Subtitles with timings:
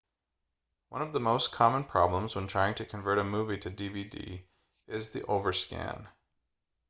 [0.89, 4.45] one of the most common problems when trying to convert a movie to dvd format
[4.87, 6.07] is the overscan